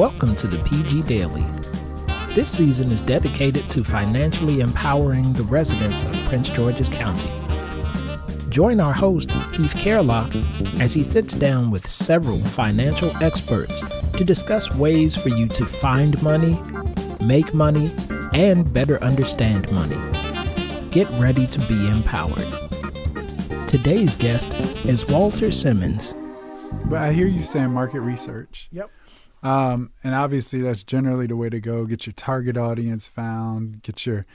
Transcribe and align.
Welcome 0.00 0.34
to 0.36 0.46
the 0.46 0.56
PG 0.60 1.02
Daily. 1.02 1.44
This 2.34 2.48
season 2.48 2.90
is 2.90 3.02
dedicated 3.02 3.68
to 3.68 3.84
financially 3.84 4.60
empowering 4.60 5.34
the 5.34 5.42
residents 5.42 6.04
of 6.04 6.14
Prince 6.24 6.48
George's 6.48 6.88
County. 6.88 7.30
Join 8.48 8.80
our 8.80 8.94
host, 8.94 9.30
Heath 9.52 9.76
Carlock, 9.78 10.34
as 10.80 10.94
he 10.94 11.04
sits 11.04 11.34
down 11.34 11.70
with 11.70 11.86
several 11.86 12.38
financial 12.38 13.14
experts 13.22 13.82
to 14.16 14.24
discuss 14.24 14.74
ways 14.74 15.16
for 15.16 15.28
you 15.28 15.46
to 15.48 15.66
find 15.66 16.22
money, 16.22 16.58
make 17.22 17.52
money, 17.52 17.92
and 18.32 18.72
better 18.72 18.98
understand 19.04 19.70
money. 19.70 19.98
Get 20.88 21.10
ready 21.20 21.46
to 21.46 21.58
be 21.68 21.88
empowered. 21.90 22.48
Today's 23.68 24.16
guest 24.16 24.54
is 24.86 25.06
Walter 25.06 25.50
Simmons. 25.50 26.14
But 26.86 27.00
I 27.00 27.12
hear 27.12 27.26
you 27.26 27.42
saying 27.42 27.70
market 27.70 28.00
research. 28.00 28.70
Yep. 28.72 28.90
Um, 29.42 29.90
and 30.04 30.14
obviously, 30.14 30.60
that's 30.60 30.82
generally 30.82 31.26
the 31.26 31.36
way 31.36 31.48
to 31.48 31.60
go. 31.60 31.86
Get 31.86 32.06
your 32.06 32.12
target 32.12 32.56
audience 32.56 33.08
found. 33.08 33.82
Get 33.82 34.06
your 34.06 34.26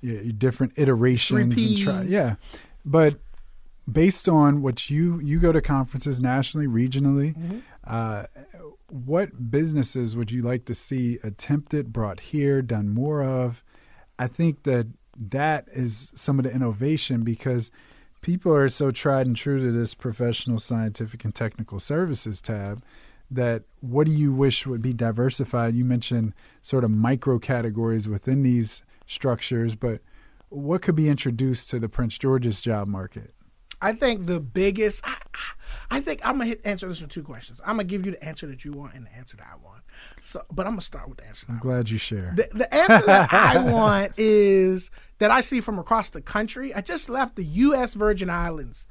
your, 0.00 0.22
your 0.22 0.32
different 0.32 0.72
iterations 0.76 1.64
and 1.64 1.78
try. 1.78 2.02
Yeah, 2.02 2.36
but 2.84 3.18
based 3.90 4.28
on 4.28 4.62
what 4.62 4.88
you 4.88 5.20
you 5.20 5.38
go 5.38 5.52
to 5.52 5.60
conferences 5.60 6.20
nationally, 6.20 6.66
regionally. 6.66 7.36
Mm-hmm. 7.36 7.58
Uh, 7.86 8.24
what 8.88 9.50
businesses 9.50 10.14
would 10.14 10.30
you 10.30 10.40
like 10.40 10.66
to 10.66 10.74
see 10.74 11.18
attempted, 11.24 11.92
brought 11.92 12.20
here, 12.20 12.62
done 12.62 12.90
more 12.90 13.22
of? 13.22 13.64
I 14.18 14.28
think 14.28 14.62
that 14.62 14.86
that 15.16 15.66
is 15.72 16.12
some 16.14 16.38
of 16.38 16.44
the 16.44 16.52
innovation 16.52 17.22
because 17.22 17.70
people 18.20 18.54
are 18.54 18.68
so 18.68 18.90
tried 18.90 19.26
and 19.26 19.36
true 19.36 19.58
to 19.58 19.72
this 19.72 19.94
professional, 19.94 20.58
scientific, 20.58 21.24
and 21.24 21.34
technical 21.34 21.80
services 21.80 22.40
tab 22.40 22.82
that 23.30 23.64
what 23.80 24.06
do 24.06 24.12
you 24.12 24.32
wish 24.32 24.66
would 24.66 24.82
be 24.82 24.92
diversified? 24.92 25.74
You 25.74 25.84
mentioned 25.84 26.34
sort 26.62 26.84
of 26.84 26.90
micro 26.90 27.38
categories 27.38 28.08
within 28.08 28.42
these 28.42 28.82
structures, 29.06 29.74
but 29.74 30.00
what 30.48 30.82
could 30.82 30.94
be 30.94 31.08
introduced 31.08 31.70
to 31.70 31.78
the 31.78 31.88
Prince 31.88 32.16
George's 32.18 32.60
job 32.60 32.88
market? 32.88 33.34
I 33.84 33.92
think 33.92 34.26
the 34.26 34.40
biggest. 34.40 35.02
I, 35.04 35.16
I 35.90 36.00
think 36.00 36.20
I'm 36.24 36.38
gonna 36.38 36.46
hit, 36.46 36.62
answer 36.64 36.88
this 36.88 37.00
with 37.02 37.10
two 37.10 37.22
questions. 37.22 37.60
I'm 37.60 37.76
gonna 37.76 37.84
give 37.84 38.06
you 38.06 38.12
the 38.12 38.24
answer 38.24 38.46
that 38.46 38.64
you 38.64 38.72
want 38.72 38.94
and 38.94 39.04
the 39.04 39.14
answer 39.14 39.36
that 39.36 39.46
I 39.52 39.56
want. 39.62 39.82
So, 40.22 40.42
but 40.50 40.66
I'm 40.66 40.72
gonna 40.72 40.80
start 40.80 41.08
with 41.08 41.18
the 41.18 41.26
answer. 41.26 41.46
That 41.46 41.52
I'm 41.52 41.58
glad 41.58 41.90
you 41.90 41.98
share. 41.98 42.32
The, 42.34 42.48
the 42.54 42.74
answer 42.74 43.04
that 43.06 43.32
I 43.32 43.58
want 43.70 44.12
is 44.16 44.90
that 45.18 45.30
I 45.30 45.42
see 45.42 45.60
from 45.60 45.78
across 45.78 46.08
the 46.10 46.22
country. 46.22 46.72
I 46.72 46.80
just 46.80 47.10
left 47.10 47.36
the 47.36 47.44
U.S. 47.44 47.94
Virgin 47.94 48.30
Islands. 48.30 48.86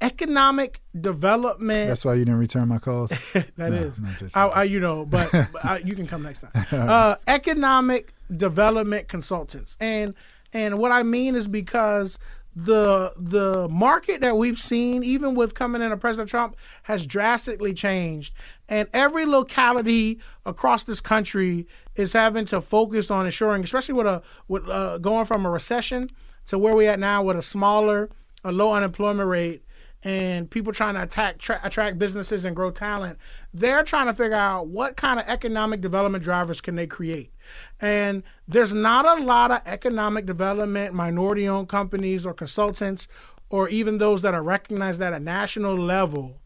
Economic 0.00 0.82
development. 0.98 1.88
That's 1.88 2.04
why 2.04 2.14
you 2.14 2.24
didn't 2.24 2.38
return 2.40 2.68
my 2.68 2.78
calls. 2.78 3.12
That 3.32 3.70
No, 3.70 3.92
is, 4.20 4.36
I, 4.36 4.46
I, 4.48 4.62
you 4.64 4.80
know, 4.80 5.06
but, 5.06 5.30
but 5.32 5.64
uh, 5.64 5.78
you 5.84 5.94
can 5.94 6.06
come 6.06 6.22
next 6.22 6.42
time. 6.42 6.66
Uh, 6.88 7.16
economic 7.26 8.12
development 8.34 9.08
consultants, 9.08 9.76
and 9.80 10.14
and 10.52 10.78
what 10.78 10.92
I 10.92 11.02
mean 11.02 11.34
is 11.34 11.46
because 11.46 12.18
the 12.54 13.12
the 13.16 13.68
market 13.68 14.20
that 14.22 14.36
we've 14.36 14.58
seen, 14.58 15.02
even 15.04 15.34
with 15.34 15.54
coming 15.54 15.82
in 15.82 15.92
of 15.92 16.00
President 16.00 16.28
Trump, 16.30 16.56
has 16.84 17.06
drastically 17.06 17.74
changed, 17.74 18.34
and 18.68 18.88
every 18.92 19.26
locality 19.26 20.18
across 20.44 20.84
this 20.84 21.00
country 21.00 21.66
is 21.96 22.12
having 22.12 22.44
to 22.46 22.60
focus 22.60 23.10
on 23.10 23.26
ensuring, 23.26 23.62
especially 23.64 23.94
with 23.94 24.06
a 24.06 24.22
with 24.48 24.68
uh, 24.68 24.98
going 24.98 25.26
from 25.26 25.44
a 25.46 25.50
recession 25.50 26.08
to 26.46 26.58
where 26.58 26.74
we 26.74 26.86
at 26.86 26.98
now 26.98 27.22
with 27.22 27.36
a 27.36 27.42
smaller, 27.42 28.08
a 28.44 28.52
low 28.52 28.72
unemployment 28.72 29.28
rate 29.28 29.62
and 30.02 30.50
people 30.50 30.72
trying 30.72 30.94
to 30.94 31.02
attack, 31.02 31.38
tra- 31.38 31.60
attract 31.64 31.98
businesses 31.98 32.44
and 32.44 32.54
grow 32.54 32.70
talent, 32.70 33.18
they're 33.52 33.82
trying 33.82 34.06
to 34.06 34.12
figure 34.12 34.36
out 34.36 34.68
what 34.68 34.96
kind 34.96 35.18
of 35.18 35.26
economic 35.26 35.80
development 35.80 36.22
drivers 36.22 36.60
can 36.60 36.76
they 36.76 36.86
create. 36.86 37.32
And 37.80 38.22
there's 38.46 38.74
not 38.74 39.06
a 39.06 39.22
lot 39.22 39.50
of 39.50 39.62
economic 39.66 40.26
development 40.26 40.94
minority 40.94 41.48
owned 41.48 41.68
companies 41.68 42.26
or 42.26 42.34
consultants 42.34 43.08
or 43.50 43.68
even 43.68 43.98
those 43.98 44.22
that 44.22 44.34
are 44.34 44.42
recognized 44.42 45.00
at 45.00 45.12
a 45.12 45.20
national 45.20 45.76
level 45.76 46.40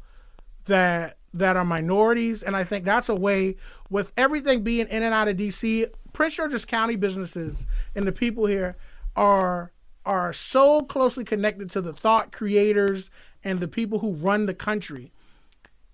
that 0.66 1.16
that 1.32 1.56
are 1.56 1.64
minorities 1.64 2.42
and 2.42 2.56
I 2.56 2.64
think 2.64 2.84
that's 2.84 3.08
a 3.08 3.14
way 3.14 3.56
with 3.88 4.12
everything 4.16 4.62
being 4.62 4.88
in 4.88 5.02
and 5.02 5.14
out 5.14 5.28
of 5.28 5.36
DC, 5.36 5.86
Prince 6.12 6.34
George's 6.34 6.64
County 6.64 6.96
businesses 6.96 7.66
and 7.94 8.06
the 8.06 8.12
people 8.12 8.46
here 8.46 8.76
are 9.14 9.72
are 10.04 10.32
so 10.32 10.82
closely 10.82 11.25
connected 11.25 11.70
to 11.70 11.80
the 11.80 11.92
thought 11.92 12.32
creators 12.32 13.10
and 13.44 13.60
the 13.60 13.68
people 13.68 13.98
who 14.00 14.12
run 14.12 14.46
the 14.46 14.54
country. 14.54 15.12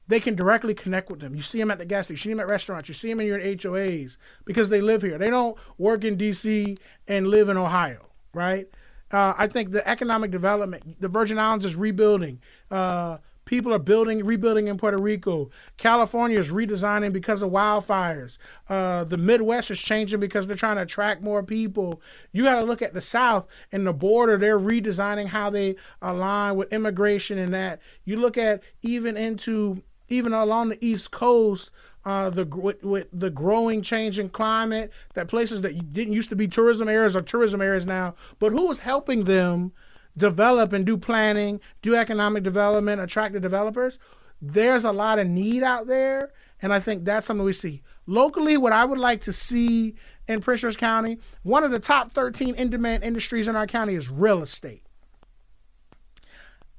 They 0.09 0.21
can 0.21 0.37
directly 0.37 0.73
connect 0.73 1.11
with 1.11 1.19
them. 1.19 1.35
You 1.35 1.43
see 1.43 1.59
them 1.59 1.71
at 1.71 1.79
the 1.79 1.85
gas 1.85 2.07
station, 2.07 2.15
you 2.15 2.23
see 2.23 2.29
them 2.29 2.41
at 2.41 2.49
restaurants, 2.49 2.89
you 2.89 2.95
see 2.95 3.09
them 3.09 3.21
in 3.21 3.27
your 3.27 3.41
HOAs 3.41 4.19
because 4.45 4.69
they 4.69 4.81
live 4.81 5.03
here. 5.03 5.19
They 5.19 5.31
don't 5.31 5.57
work 5.79 6.05
in 6.05 6.17
DC 6.17 6.79
and 7.09 7.27
live 7.27 7.49
in 7.49 7.57
Ohio, 7.57 8.07
right? 8.33 8.69
Uh, 9.11 9.35
I 9.37 9.49
think 9.49 9.73
the 9.73 9.87
economic 9.89 10.31
development, 10.31 11.01
the 11.01 11.09
Virgin 11.09 11.39
Islands 11.39 11.65
is 11.65 11.75
rebuilding. 11.75 12.41
Uh, 12.71 13.19
people 13.47 13.73
are 13.73 13.79
building, 13.79 14.23
rebuilding 14.25 14.67
in 14.67 14.77
Puerto 14.77 14.99
Rico. 14.99 15.49
California 15.79 16.39
is 16.39 16.51
redesigning 16.51 17.13
because 17.13 17.41
of 17.41 17.51
wildfires. 17.51 18.37
Uh, 18.69 19.05
the 19.05 19.17
Midwest 19.17 19.71
is 19.71 19.81
changing 19.81 20.21
because 20.21 20.47
they're 20.47 20.57
trying 20.57 20.77
to 20.77 20.83
attract 20.83 21.23
more 21.23 21.43
people. 21.43 22.03
You 22.33 22.43
got 22.43 22.61
to 22.61 22.67
look 22.67 22.83
at 22.83 22.93
the 22.93 23.01
South 23.01 23.47
and 23.73 23.87
the 23.87 23.95
border. 23.95 24.37
They're 24.37 24.59
redesigning 24.59 25.29
how 25.29 25.49
they 25.49 25.77
align 26.03 26.57
with 26.57 26.73
immigration 26.73 27.39
and 27.39 27.55
that. 27.55 27.81
You 28.05 28.17
look 28.17 28.37
at 28.37 28.63
even 28.83 29.17
into 29.17 29.83
even 30.09 30.33
along 30.33 30.69
the 30.69 30.85
East 30.85 31.11
Coast. 31.11 31.71
Uh, 32.05 32.31
the 32.31 32.45
with, 32.45 32.85
with 32.85 33.09
the 33.13 33.31
growing 33.31 33.83
change 33.83 34.21
in 34.21 34.29
climate, 34.29 34.93
that 35.15 35.27
places 35.27 35.63
that 35.63 35.93
didn't 35.93 36.15
used 36.15 36.29
to 36.29 36.37
be 36.37 36.47
tourism 36.47 36.89
areas 36.89 37.17
are 37.17 37.21
tourism 37.21 37.61
areas 37.61 37.85
now. 37.85 38.15
But 38.39 38.53
who 38.53 38.71
is 38.71 38.79
helping 38.79 39.25
them 39.25 39.73
develop 40.17 40.73
and 40.73 40.87
do 40.87 40.97
planning, 40.97 41.61
do 41.83 41.95
economic 41.95 42.43
development, 42.43 43.01
attract 43.01 43.35
the 43.35 43.41
developers? 43.41 43.99
There's 44.41 44.85
a 44.85 44.93
lot 44.93 45.19
of 45.19 45.27
need 45.27 45.63
out 45.63 45.87
there, 45.87 46.33
and 46.61 46.73
I 46.73 46.81
think 46.81 47.05
that's 47.05 47.27
something 47.27 47.45
we 47.45 47.53
see 47.53 47.83
locally. 48.07 48.57
What 48.57 48.73
I 48.73 48.85
would 48.85 48.99
like 48.99 49.23
to 49.23 49.33
see 49.33 49.95
in 50.29 50.41
Prince 50.41 50.77
County, 50.77 51.19
one 51.43 51.65
of 51.65 51.71
the 51.71 51.79
top 51.79 52.13
13 52.13 52.55
in-demand 52.55 53.03
industries 53.03 53.49
in 53.49 53.57
our 53.57 53.67
county 53.67 53.95
is 53.95 54.11
real 54.11 54.43
estate 54.43 54.87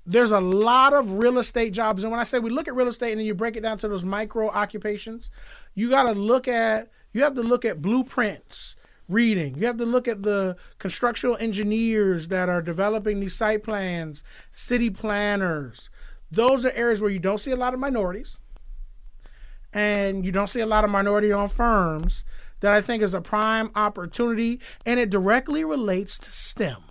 there's 0.08 0.32
a 0.32 0.40
lot 0.40 0.94
of 0.94 1.18
real 1.18 1.38
estate 1.38 1.74
jobs. 1.74 2.04
And 2.04 2.12
when 2.12 2.20
I 2.20 2.24
say 2.24 2.40
we 2.40 2.50
look 2.50 2.70
at 2.70 2.76
real 2.76 2.88
estate 2.88 3.12
and 3.12 3.20
then 3.20 3.28
you 3.28 3.36
break 3.36 3.58
it 3.58 3.62
down 3.62 3.78
to 3.80 3.90
those 3.90 4.06
micro 4.06 4.50
occupations, 4.50 5.30
you 5.76 5.90
got 5.90 6.04
to 6.04 6.14
look 6.14 6.48
at, 6.48 6.90
you 7.12 7.22
have 7.24 7.36
to 7.36 7.44
look 7.44 7.66
at 7.66 7.82
blueprints 7.82 8.77
reading. 9.08 9.56
You 9.56 9.66
have 9.66 9.78
to 9.78 9.86
look 9.86 10.08
at 10.08 10.24
the 10.24 10.58
constructional 10.80 11.38
engineers 11.38 12.28
that 12.28 12.50
are 12.50 12.62
developing 12.62 13.20
these 13.20 13.36
site 13.36 13.64
plans, 13.64 14.24
city 14.52 14.90
planners. 14.90 15.90
Those 16.30 16.66
are 16.66 16.72
areas 16.72 17.00
where 17.00 17.10
you 17.10 17.20
don't 17.20 17.38
see 17.38 17.52
a 17.52 17.56
lot 17.56 17.74
of 17.74 17.80
minorities 17.80 18.38
and 19.74 20.26
you 20.26 20.32
don't 20.32 20.48
see 20.48 20.60
a 20.60 20.66
lot 20.66 20.84
of 20.84 20.90
minority 20.90 21.32
owned 21.32 21.52
firms 21.52 22.24
that 22.60 22.74
I 22.74 22.82
think 22.82 23.04
is 23.04 23.14
a 23.14 23.22
prime 23.22 23.72
opportunity 23.76 24.60
and 24.86 25.00
it 25.00 25.10
directly 25.10 25.64
relates 25.64 26.18
to 26.20 26.32
STEM. 26.32 26.84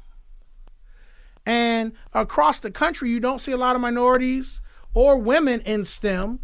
And 1.45 1.93
across 2.13 2.59
the 2.59 2.71
country, 2.71 3.11
you 3.11 3.21
don't 3.21 3.41
see 3.41 3.53
a 3.53 3.57
lot 3.57 3.77
of 3.77 3.83
minorities 3.83 4.61
or 4.95 5.17
women 5.17 5.61
in 5.61 5.85
STEM. 5.85 6.41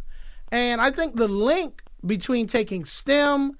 And 0.50 0.80
I 0.80 0.90
think 0.90 1.16
the 1.16 1.28
link 1.28 1.82
between 2.04 2.46
taking 2.46 2.84
STEM 2.84 3.56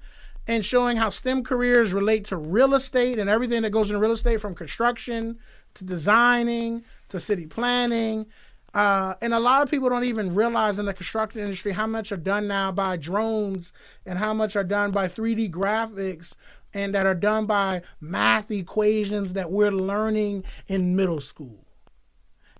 and 0.47 0.65
showing 0.65 0.97
how 0.97 1.09
STEM 1.09 1.43
careers 1.43 1.93
relate 1.93 2.25
to 2.25 2.37
real 2.37 2.73
estate 2.73 3.19
and 3.19 3.29
everything 3.29 3.61
that 3.61 3.69
goes 3.69 3.91
in 3.91 3.99
real 3.99 4.11
estate 4.11 4.41
from 4.41 4.55
construction 4.55 5.37
to 5.75 5.83
designing 5.83 6.83
to 7.09 7.19
city 7.19 7.47
planning. 7.47 8.25
Uh, 8.73 9.13
and 9.21 9.33
a 9.33 9.39
lot 9.39 9.61
of 9.61 9.69
people 9.69 9.87
don't 9.89 10.03
even 10.03 10.33
realize 10.33 10.79
in 10.79 10.85
the 10.85 10.93
construction 10.93 11.39
industry 11.41 11.71
how 11.71 11.87
much 11.87 12.11
are 12.11 12.17
done 12.17 12.47
now 12.47 12.71
by 12.71 12.97
drones 12.97 13.71
and 14.05 14.17
how 14.17 14.33
much 14.33 14.55
are 14.55 14.63
done 14.63 14.91
by 14.91 15.07
3D 15.07 15.51
graphics 15.51 16.33
and 16.73 16.95
that 16.95 17.05
are 17.05 17.15
done 17.15 17.45
by 17.45 17.81
math 18.01 18.49
equations 18.49 19.33
that 19.33 19.51
we're 19.51 19.71
learning 19.71 20.43
in 20.67 20.95
middle 20.95 21.21
school. 21.21 21.65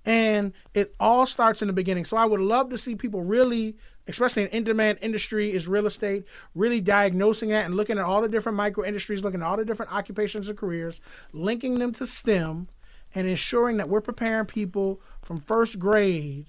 And 0.05 0.53
it 0.73 0.93
all 0.99 1.25
starts 1.25 1.61
in 1.61 1.67
the 1.67 1.73
beginning. 1.73 2.05
So 2.05 2.17
I 2.17 2.25
would 2.25 2.41
love 2.41 2.69
to 2.69 2.77
see 2.77 2.95
people 2.95 3.21
really, 3.21 3.77
especially 4.07 4.43
in 4.43 4.49
an 4.49 4.53
in-demand 4.55 4.99
industry 5.01 5.53
is 5.53 5.67
real 5.67 5.85
estate, 5.85 6.25
really 6.55 6.81
diagnosing 6.81 7.49
that 7.49 7.65
and 7.65 7.75
looking 7.75 7.97
at 7.97 8.05
all 8.05 8.21
the 8.21 8.29
different 8.29 8.57
micro 8.57 8.85
industries, 8.85 9.23
looking 9.23 9.41
at 9.41 9.45
all 9.45 9.57
the 9.57 9.65
different 9.65 9.91
occupations 9.91 10.49
and 10.49 10.57
careers, 10.57 10.99
linking 11.31 11.79
them 11.79 11.93
to 11.93 12.05
STEM, 12.05 12.67
and 13.15 13.27
ensuring 13.27 13.77
that 13.77 13.89
we're 13.89 14.01
preparing 14.01 14.45
people 14.45 14.99
from 15.21 15.39
first 15.39 15.79
grade 15.79 16.47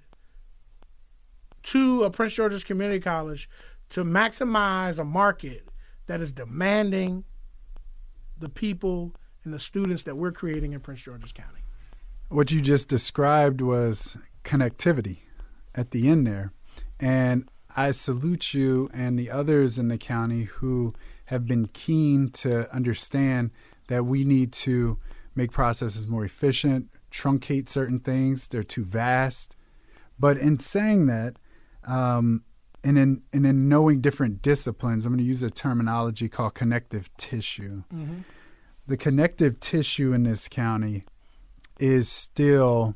to 1.63 2.05
a 2.05 2.11
Prince 2.11 2.35
George's 2.35 2.65
Community 2.65 3.01
College 3.01 3.49
to 3.91 4.03
maximize 4.03 4.99
a 4.99 5.05
market 5.05 5.69
that 6.07 6.21
is 6.21 6.33
demanding 6.33 7.25
the 8.39 8.49
people 8.49 9.15
and 9.45 9.55
the 9.55 9.59
students 9.59 10.03
that 10.03 10.17
we're 10.17 10.33
creating 10.33 10.73
in 10.73 10.81
Prince 10.81 11.03
George's 11.03 11.33
County. 11.33 11.61
What 12.29 12.51
you 12.51 12.61
just 12.61 12.89
described 12.89 13.61
was 13.61 14.17
connectivity 14.43 15.19
at 15.75 15.91
the 15.91 16.09
end 16.09 16.27
there. 16.27 16.53
And 17.05 17.51
I 17.77 17.91
salute 17.91 18.55
you 18.55 18.89
and 18.95 19.19
the 19.19 19.31
others 19.31 19.79
in 19.79 19.89
the 19.89 19.99
county 19.99 20.45
who 20.45 20.95
have 21.27 21.47
been 21.47 21.67
keen 21.67 22.31
to 22.31 22.75
understand 22.75 23.51
that 23.89 24.07
we 24.07 24.25
need 24.25 24.53
to 24.53 24.97
make 25.35 25.53
processes 25.53 26.07
more 26.07 26.25
efficient, 26.25 26.89
truncate 27.13 27.69
certain 27.69 28.01
things, 28.01 28.49
they're 28.49 28.63
too 28.63 28.87
vast. 28.87 29.55
But 30.19 30.39
in 30.39 30.59
saying 30.59 31.05
that, 31.09 31.37
um, 31.87 32.43
and 32.83 32.97
in 32.97 33.23
and 33.35 33.45
in 33.45 33.69
knowing 33.69 34.01
different 34.01 34.41
disciplines, 34.41 35.05
I'm 35.05 35.13
going 35.13 35.19
to 35.19 35.25
use 35.25 35.43
a 35.43 35.51
terminology 35.51 36.31
called 36.31 36.55
connective 36.55 37.15
tissue. 37.19 37.83
Mm-hmm. 37.95 38.21
The 38.87 38.97
connective 38.97 39.61
tissue 39.61 40.15
in 40.15 40.23
this 40.23 40.49
county 40.49 41.05
is 41.79 42.11
still 42.11 42.95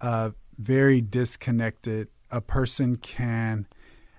uh, 0.00 0.30
very 0.56 1.02
disconnected. 1.02 2.08
A 2.30 2.40
person 2.40 2.96
can, 2.96 3.66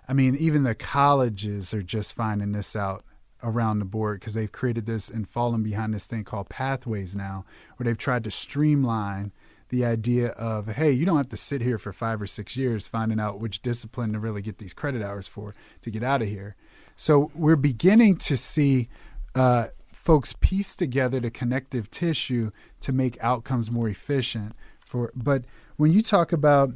I 0.08 0.14
mean, 0.14 0.36
even 0.36 0.64
the 0.64 0.76
colleges 0.76 1.74
are 1.74 1.82
just 1.82 2.16
finding 2.16 2.52
this 2.52 2.76
out 2.76 3.04
around 3.44 3.80
the 3.80 3.86
board 3.86 4.20
because 4.20 4.34
they've 4.34 4.52
created 4.52 4.86
this 4.86 5.10
and 5.10 5.28
fallen 5.28 5.64
behind 5.64 5.94
this 5.94 6.08
thing 6.08 6.24
called 6.24 6.50
pathways 6.50 7.16
now, 7.16 7.46
where 7.78 7.86
they've 7.86 7.98
tried 7.98 8.24
to 8.24 8.32
streamline 8.32 9.32
the 9.70 9.84
idea 9.84 10.30
of, 10.30 10.68
hey, 10.68 10.92
you 10.92 11.06
don't 11.06 11.18
have 11.18 11.30
to 11.30 11.38
sit 11.38 11.62
here 11.62 11.78
for 11.78 11.92
five 11.92 12.22
or 12.22 12.28
six 12.28 12.56
years 12.56 12.88
finding 12.88 13.20
out 13.20 13.40
which 13.40 13.62
discipline 13.62 14.14
to 14.14 14.20
really 14.20 14.42
get 14.42 14.58
these 14.58 14.74
credit 14.74 15.02
hours 15.02 15.28
for 15.28 15.54
to 15.82 15.90
get 15.90 16.04
out 16.04 16.22
of 16.22 16.28
here. 16.28 16.56
So 16.96 17.32
we're 17.34 17.56
beginning 17.56 18.18
to 18.18 18.38
see 18.38 18.90
uh, 19.34 19.68
folks 19.92 20.34
piece 20.40 20.76
together 20.76 21.20
the 21.20 21.32
connective 21.32 21.90
tissue 21.90 22.52
to 22.82 22.92
make 22.92 23.22
outcomes 23.24 23.72
more 23.72 23.90
efficient. 23.90 24.56
For 24.86 25.12
but 25.16 25.46
when 25.78 25.92
you 25.92 26.04
talk 26.04 26.32
about 26.32 26.72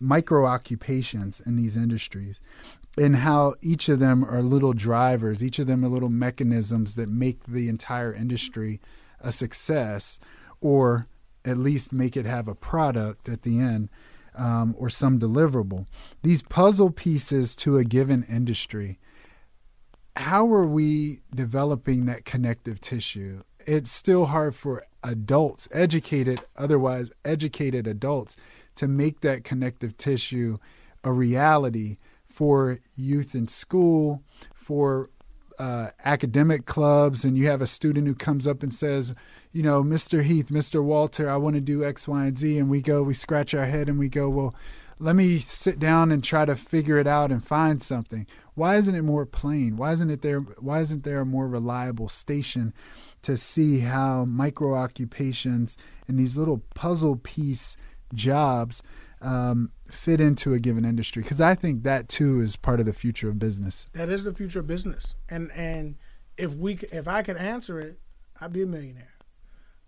micro 0.00 0.46
occupations 0.46 1.40
in 1.44 1.56
these 1.56 1.76
industries, 1.76 2.40
and 2.96 3.16
how 3.16 3.54
each 3.60 3.88
of 3.88 3.98
them 3.98 4.24
are 4.24 4.42
little 4.42 4.72
drivers, 4.72 5.44
each 5.44 5.58
of 5.58 5.66
them 5.66 5.84
are 5.84 5.88
little 5.88 6.08
mechanisms 6.08 6.94
that 6.96 7.08
make 7.08 7.44
the 7.44 7.68
entire 7.68 8.12
industry 8.12 8.80
a 9.20 9.32
success, 9.32 10.18
or 10.60 11.06
at 11.44 11.56
least 11.56 11.92
make 11.92 12.16
it 12.16 12.26
have 12.26 12.48
a 12.48 12.54
product 12.54 13.28
at 13.28 13.42
the 13.42 13.58
end 13.58 13.88
um, 14.34 14.74
or 14.78 14.88
some 14.88 15.18
deliverable. 15.18 15.86
These 16.22 16.42
puzzle 16.42 16.90
pieces 16.90 17.54
to 17.56 17.76
a 17.76 17.84
given 17.84 18.22
industry, 18.24 18.98
how 20.16 20.52
are 20.52 20.66
we 20.66 21.20
developing 21.34 22.06
that 22.06 22.24
connective 22.24 22.80
tissue? 22.80 23.42
It's 23.66 23.90
still 23.90 24.26
hard 24.26 24.54
for 24.54 24.84
adults, 25.02 25.68
educated, 25.72 26.40
otherwise 26.56 27.10
educated 27.24 27.86
adults, 27.86 28.36
to 28.78 28.86
make 28.86 29.22
that 29.22 29.42
connective 29.42 29.96
tissue 29.96 30.56
a 31.02 31.12
reality 31.12 31.98
for 32.28 32.78
youth 32.94 33.34
in 33.34 33.48
school, 33.48 34.22
for 34.54 35.10
uh, 35.58 35.88
academic 36.04 36.64
clubs, 36.64 37.24
and 37.24 37.36
you 37.36 37.48
have 37.48 37.60
a 37.60 37.66
student 37.66 38.06
who 38.06 38.14
comes 38.14 38.46
up 38.46 38.62
and 38.62 38.72
says, 38.72 39.16
you 39.50 39.64
know, 39.64 39.82
Mr. 39.82 40.22
Heath, 40.22 40.50
Mr. 40.50 40.80
Walter, 40.80 41.28
I 41.28 41.36
want 41.36 41.56
to 41.56 41.60
do 41.60 41.84
X, 41.84 42.06
Y, 42.06 42.26
and 42.26 42.38
Z. 42.38 42.56
And 42.56 42.70
we 42.70 42.80
go, 42.80 43.02
we 43.02 43.14
scratch 43.14 43.52
our 43.52 43.66
head 43.66 43.88
and 43.88 43.98
we 43.98 44.08
go, 44.08 44.28
well, 44.28 44.54
let 45.00 45.16
me 45.16 45.40
sit 45.40 45.80
down 45.80 46.12
and 46.12 46.22
try 46.22 46.44
to 46.44 46.54
figure 46.54 46.98
it 46.98 47.08
out 47.08 47.32
and 47.32 47.44
find 47.44 47.82
something. 47.82 48.28
Why 48.54 48.76
isn't 48.76 48.94
it 48.94 49.02
more 49.02 49.26
plain? 49.26 49.76
Why 49.76 49.90
isn't 49.92 50.10
it 50.10 50.22
there? 50.22 50.40
Why 50.40 50.80
isn't 50.80 51.02
there 51.02 51.20
a 51.20 51.26
more 51.26 51.48
reliable 51.48 52.08
station 52.08 52.72
to 53.22 53.36
see 53.36 53.80
how 53.80 54.24
micro 54.24 54.76
occupations 54.76 55.76
and 56.06 56.16
these 56.16 56.38
little 56.38 56.62
puzzle 56.74 57.16
piece 57.16 57.76
jobs 58.14 58.82
um, 59.20 59.72
fit 59.90 60.20
into 60.20 60.54
a 60.54 60.58
given 60.58 60.84
industry 60.84 61.22
because 61.22 61.40
I 61.40 61.54
think 61.54 61.82
that 61.82 62.08
too 62.08 62.40
is 62.40 62.56
part 62.56 62.80
of 62.80 62.86
the 62.86 62.92
future 62.92 63.28
of 63.28 63.38
business. 63.38 63.86
That 63.92 64.08
is 64.08 64.24
the 64.24 64.32
future 64.32 64.60
of 64.60 64.66
business, 64.66 65.14
and 65.28 65.50
and 65.52 65.96
if 66.36 66.54
we 66.54 66.78
if 66.92 67.08
I 67.08 67.22
could 67.22 67.36
answer 67.36 67.80
it, 67.80 67.98
I'd 68.40 68.52
be 68.52 68.62
a 68.62 68.66
millionaire 68.66 69.14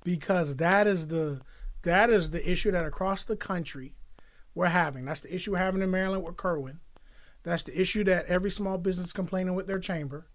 because 0.02 0.56
that 0.56 0.86
is 0.86 1.08
the 1.08 1.40
that 1.82 2.10
is 2.10 2.30
the 2.30 2.50
issue 2.50 2.70
that 2.72 2.84
across 2.84 3.24
the 3.24 3.36
country 3.36 3.94
we're 4.54 4.66
having. 4.66 5.04
That's 5.04 5.20
the 5.20 5.34
issue 5.34 5.52
we're 5.52 5.58
having 5.58 5.82
in 5.82 5.90
Maryland 5.90 6.24
with 6.24 6.36
Kirwan. 6.36 6.80
That's 7.42 7.62
the 7.62 7.80
issue 7.80 8.04
that 8.04 8.26
every 8.26 8.50
small 8.50 8.78
business 8.78 9.12
complaining 9.12 9.54
with 9.54 9.66
their 9.66 9.78
chamber. 9.78 10.26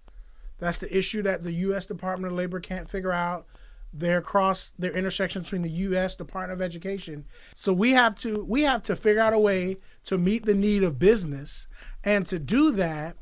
That's 0.58 0.78
the 0.78 0.98
issue 0.98 1.22
that 1.24 1.44
the 1.44 1.52
U.S. 1.52 1.86
Department 1.86 2.32
of 2.32 2.38
Labor 2.38 2.60
can't 2.60 2.90
figure 2.90 3.12
out 3.12 3.46
their 3.94 4.22
cross 4.22 4.74
their 4.78 4.92
intersection 4.92 5.44
between 5.44 5.62
the 5.62 5.70
U.S. 5.70 6.16
Department 6.16 6.60
of 6.60 6.62
Education. 6.62 7.26
So 7.56 7.72
we 7.72 7.92
have 7.92 8.16
to 8.20 8.44
we 8.44 8.64
have 8.64 8.84
to 8.84 8.96
figure 8.96 9.22
out 9.22 9.34
a 9.34 9.40
way 9.40 9.78
to 10.06 10.18
meet 10.18 10.46
the 10.46 10.54
need 10.54 10.84
of 10.84 11.00
business, 11.00 11.68
and 12.04 12.28
to 12.28 12.40
do 12.40 12.72
that, 12.72 13.18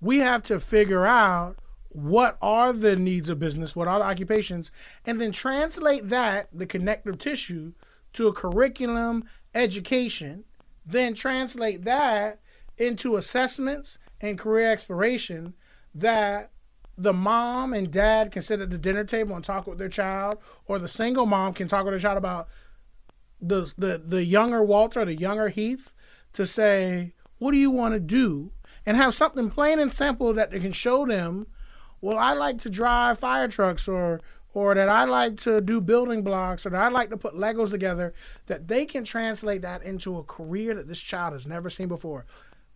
we 0.00 0.18
have 0.18 0.42
to 0.44 0.58
figure 0.58 1.06
out 1.06 1.56
what 1.88 2.36
are 2.42 2.72
the 2.72 2.96
needs 2.96 3.28
of 3.28 3.38
business, 3.38 3.76
what 3.76 3.86
are 3.86 4.00
the 4.00 4.04
occupations, 4.04 4.70
and 5.06 5.20
then 5.20 5.30
translate 5.30 6.08
that 6.08 6.48
the 6.52 6.66
connective 6.66 7.18
tissue 7.18 7.72
to 8.12 8.26
a 8.26 8.32
curriculum 8.32 9.24
education, 9.54 10.44
then 10.84 11.14
translate 11.14 11.84
that 11.84 12.40
into 12.76 13.16
assessments 13.16 13.98
and 14.20 14.38
career 14.38 14.72
exploration 14.72 15.54
that 15.94 16.50
the 16.96 17.12
mom 17.12 17.72
and 17.72 17.90
dad 17.90 18.30
can 18.30 18.42
sit 18.42 18.60
at 18.60 18.70
the 18.70 18.78
dinner 18.78 19.04
table 19.04 19.34
and 19.34 19.44
talk 19.44 19.66
with 19.66 19.78
their 19.78 19.88
child, 19.88 20.38
or 20.66 20.78
the 20.78 20.88
single 20.88 21.26
mom 21.26 21.52
can 21.52 21.68
talk 21.68 21.84
with 21.84 21.92
their 21.92 22.00
child 22.00 22.18
about 22.18 22.48
the 23.40 23.72
the 23.76 24.00
the 24.04 24.24
younger 24.24 24.62
Walter, 24.62 25.04
the 25.04 25.14
younger 25.14 25.48
Heath, 25.48 25.92
to 26.32 26.46
say, 26.46 27.12
what 27.38 27.52
do 27.52 27.58
you 27.58 27.70
want 27.70 27.94
to 27.94 28.00
do, 28.00 28.52
and 28.86 28.96
have 28.96 29.14
something 29.14 29.50
plain 29.50 29.78
and 29.78 29.92
simple 29.92 30.32
that 30.34 30.50
they 30.50 30.60
can 30.60 30.72
show 30.72 31.06
them. 31.06 31.46
Well, 32.00 32.18
I 32.18 32.32
like 32.34 32.60
to 32.62 32.70
drive 32.70 33.18
fire 33.18 33.48
trucks, 33.48 33.88
or 33.88 34.20
or 34.52 34.74
that 34.74 34.88
I 34.88 35.04
like 35.04 35.36
to 35.38 35.60
do 35.60 35.80
building 35.80 36.22
blocks, 36.22 36.64
or 36.64 36.70
that 36.70 36.80
I 36.80 36.88
like 36.88 37.10
to 37.10 37.16
put 37.16 37.34
Legos 37.34 37.70
together. 37.70 38.14
That 38.46 38.68
they 38.68 38.86
can 38.86 39.04
translate 39.04 39.62
that 39.62 39.82
into 39.82 40.16
a 40.16 40.22
career 40.22 40.74
that 40.74 40.86
this 40.86 41.00
child 41.00 41.32
has 41.32 41.46
never 41.46 41.70
seen 41.70 41.88
before. 41.88 42.24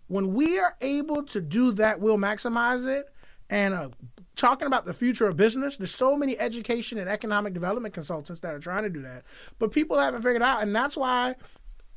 When 0.08 0.34
we 0.34 0.58
are 0.58 0.74
able 0.80 1.22
to 1.24 1.40
do 1.40 1.70
that, 1.72 2.00
we'll 2.00 2.16
maximize 2.16 2.86
it 2.86 3.12
and 3.50 3.74
uh, 3.74 3.88
talking 4.36 4.66
about 4.66 4.84
the 4.84 4.92
future 4.92 5.26
of 5.26 5.36
business, 5.36 5.76
there's 5.76 5.94
so 5.94 6.16
many 6.16 6.38
education 6.38 6.98
and 6.98 7.08
economic 7.08 7.54
development 7.54 7.94
consultants 7.94 8.40
that 8.42 8.54
are 8.54 8.58
trying 8.58 8.82
to 8.82 8.90
do 8.90 9.02
that, 9.02 9.24
but 9.58 9.72
people 9.72 9.98
haven't 9.98 10.22
figured 10.22 10.42
out, 10.42 10.62
and 10.62 10.74
that's 10.74 10.96
why, 10.96 11.34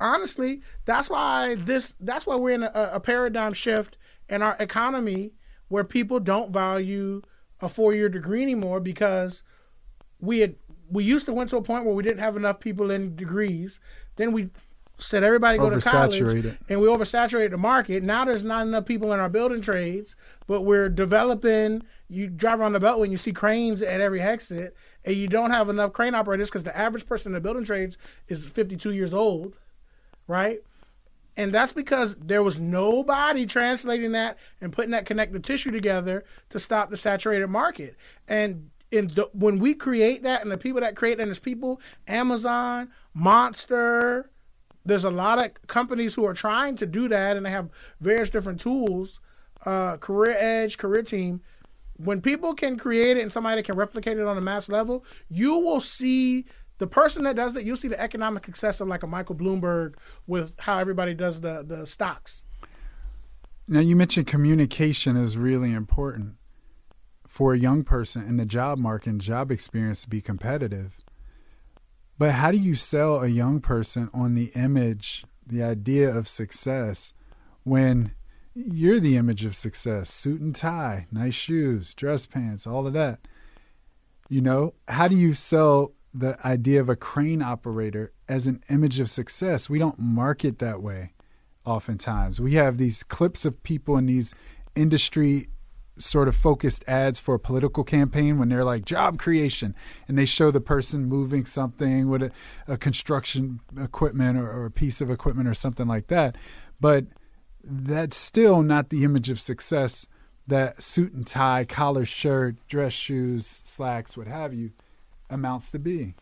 honestly, 0.00 0.62
that's 0.84 1.10
why 1.10 1.54
this, 1.56 1.94
that's 2.00 2.26
why 2.26 2.36
we're 2.36 2.54
in 2.54 2.62
a, 2.62 2.90
a 2.94 3.00
paradigm 3.00 3.52
shift 3.52 3.96
in 4.28 4.42
our 4.42 4.56
economy 4.58 5.32
where 5.68 5.84
people 5.84 6.20
don't 6.20 6.52
value 6.52 7.22
a 7.60 7.68
four-year 7.68 8.08
degree 8.08 8.42
anymore 8.42 8.80
because 8.80 9.42
we 10.20 10.40
had 10.40 10.56
we 10.90 11.04
used 11.04 11.24
to 11.26 11.32
went 11.32 11.48
to 11.50 11.56
a 11.56 11.62
point 11.62 11.84
where 11.84 11.94
we 11.94 12.02
didn't 12.02 12.18
have 12.18 12.36
enough 12.36 12.60
people 12.60 12.90
in 12.90 13.16
degrees. 13.16 13.80
Then 14.16 14.32
we 14.32 14.50
said 15.02 15.22
everybody 15.24 15.58
go 15.58 15.70
to 15.70 15.80
college, 15.80 16.20
and 16.68 16.80
we 16.80 16.88
oversaturated 16.88 17.50
the 17.50 17.58
market. 17.58 18.02
Now 18.02 18.24
there's 18.24 18.44
not 18.44 18.66
enough 18.66 18.86
people 18.86 19.12
in 19.12 19.20
our 19.20 19.28
building 19.28 19.60
trades, 19.60 20.14
but 20.46 20.62
we're 20.62 20.88
developing. 20.88 21.82
You 22.08 22.28
drive 22.28 22.60
around 22.60 22.72
the 22.72 22.80
beltway 22.80 23.04
and 23.04 23.12
you 23.12 23.18
see 23.18 23.32
cranes 23.32 23.82
at 23.82 24.00
every 24.00 24.20
exit, 24.20 24.76
and 25.04 25.16
you 25.16 25.28
don't 25.28 25.50
have 25.50 25.68
enough 25.68 25.92
crane 25.92 26.14
operators 26.14 26.48
because 26.48 26.64
the 26.64 26.76
average 26.76 27.06
person 27.06 27.30
in 27.30 27.34
the 27.34 27.40
building 27.40 27.64
trades 27.64 27.98
is 28.28 28.46
52 28.46 28.92
years 28.92 29.14
old, 29.14 29.56
right? 30.26 30.60
And 31.36 31.52
that's 31.52 31.72
because 31.72 32.16
there 32.16 32.42
was 32.42 32.58
nobody 32.58 33.46
translating 33.46 34.12
that 34.12 34.36
and 34.60 34.72
putting 34.72 34.90
that 34.90 35.06
connective 35.06 35.42
tissue 35.42 35.70
together 35.70 36.24
to 36.50 36.60
stop 36.60 36.90
the 36.90 36.96
saturated 36.96 37.48
market. 37.48 37.96
And 38.28 38.70
in 38.90 39.08
the, 39.08 39.30
when 39.32 39.58
we 39.58 39.74
create 39.74 40.22
that, 40.22 40.42
and 40.42 40.52
the 40.52 40.58
people 40.58 40.82
that 40.82 40.94
create 40.94 41.16
that 41.18 41.28
is 41.28 41.38
people, 41.38 41.80
Amazon, 42.06 42.90
Monster, 43.14 44.30
there's 44.84 45.04
a 45.04 45.10
lot 45.10 45.44
of 45.44 45.50
companies 45.66 46.14
who 46.14 46.24
are 46.24 46.34
trying 46.34 46.76
to 46.76 46.86
do 46.86 47.08
that, 47.08 47.36
and 47.36 47.46
they 47.46 47.50
have 47.50 47.68
various 48.00 48.30
different 48.30 48.60
tools. 48.60 49.20
Uh, 49.64 49.96
career 49.98 50.34
Edge, 50.38 50.76
Career 50.76 51.02
Team. 51.02 51.40
When 51.96 52.20
people 52.20 52.54
can 52.54 52.76
create 52.76 53.16
it 53.16 53.20
and 53.20 53.32
somebody 53.32 53.62
can 53.62 53.76
replicate 53.76 54.18
it 54.18 54.26
on 54.26 54.36
a 54.36 54.40
mass 54.40 54.68
level, 54.68 55.04
you 55.28 55.56
will 55.56 55.80
see 55.80 56.46
the 56.78 56.86
person 56.88 57.22
that 57.24 57.36
does 57.36 57.54
it. 57.54 57.64
You'll 57.64 57.76
see 57.76 57.86
the 57.86 58.00
economic 58.00 58.44
success 58.44 58.80
of 58.80 58.88
like 58.88 59.04
a 59.04 59.06
Michael 59.06 59.36
Bloomberg 59.36 59.94
with 60.26 60.58
how 60.58 60.78
everybody 60.78 61.14
does 61.14 61.40
the 61.40 61.62
the 61.62 61.86
stocks. 61.86 62.42
Now 63.68 63.78
you 63.80 63.94
mentioned 63.94 64.26
communication 64.26 65.16
is 65.16 65.36
really 65.36 65.72
important 65.72 66.34
for 67.28 67.54
a 67.54 67.58
young 67.58 67.84
person 67.84 68.26
in 68.26 68.36
the 68.36 68.44
job 68.44 68.78
market 68.78 69.10
and 69.10 69.20
job 69.20 69.52
experience 69.52 70.02
to 70.02 70.08
be 70.08 70.20
competitive. 70.20 70.98
But 72.22 72.34
how 72.34 72.52
do 72.52 72.56
you 72.56 72.76
sell 72.76 73.20
a 73.20 73.26
young 73.26 73.60
person 73.60 74.08
on 74.14 74.36
the 74.36 74.52
image, 74.54 75.24
the 75.44 75.64
idea 75.64 76.08
of 76.08 76.28
success, 76.28 77.12
when 77.64 78.12
you're 78.54 79.00
the 79.00 79.16
image 79.16 79.44
of 79.44 79.56
success? 79.56 80.08
Suit 80.08 80.40
and 80.40 80.54
tie, 80.54 81.08
nice 81.10 81.34
shoes, 81.34 81.94
dress 81.94 82.26
pants, 82.26 82.64
all 82.64 82.86
of 82.86 82.92
that. 82.92 83.26
You 84.28 84.40
know, 84.40 84.74
how 84.86 85.08
do 85.08 85.16
you 85.16 85.34
sell 85.34 85.94
the 86.14 86.38
idea 86.46 86.80
of 86.80 86.88
a 86.88 86.94
crane 86.94 87.42
operator 87.42 88.12
as 88.28 88.46
an 88.46 88.62
image 88.70 89.00
of 89.00 89.10
success? 89.10 89.68
We 89.68 89.80
don't 89.80 89.98
market 89.98 90.60
that 90.60 90.80
way. 90.80 91.14
oftentimes. 91.64 92.40
We 92.40 92.54
have 92.54 92.78
these 92.78 93.02
clips 93.02 93.44
of 93.44 93.60
people 93.64 93.96
in 93.96 94.06
these 94.06 94.32
industry 94.76 95.48
sort 95.98 96.28
of 96.28 96.34
focused 96.34 96.84
ads 96.88 97.20
for 97.20 97.34
a 97.34 97.38
political 97.38 97.84
campaign 97.84 98.38
when 98.38 98.48
they're 98.48 98.64
like 98.64 98.84
job 98.84 99.18
creation 99.18 99.74
and 100.08 100.18
they 100.18 100.24
show 100.24 100.50
the 100.50 100.60
person 100.60 101.04
moving 101.04 101.44
something 101.44 102.08
with 102.08 102.22
a, 102.22 102.30
a 102.66 102.76
construction 102.76 103.60
equipment 103.80 104.38
or, 104.38 104.50
or, 104.50 104.64
a 104.64 104.70
piece 104.70 105.00
of 105.00 105.10
equipment 105.10 105.48
or 105.48 105.54
something 105.54 105.86
like 105.86 106.06
that. 106.06 106.34
But 106.80 107.06
that's 107.62 108.16
still 108.16 108.62
not 108.62 108.88
the 108.88 109.04
image 109.04 109.30
of 109.30 109.40
success 109.40 110.06
that 110.46 110.82
suit 110.82 111.12
and 111.12 111.26
tie, 111.26 111.64
collar 111.64 112.04
shirt, 112.04 112.56
dress 112.66 112.92
shoes, 112.92 113.62
slacks, 113.64 114.16
what 114.16 114.26
have 114.26 114.52
you, 114.52 114.72
amounts 115.30 115.70
to 115.70 115.78
be. 115.78 116.14